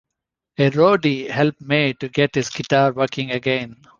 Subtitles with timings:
[0.57, 3.83] A roadie helped May to get his guitar working again.